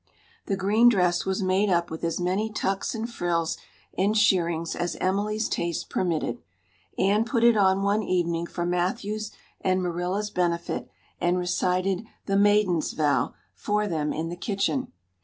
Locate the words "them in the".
13.87-14.35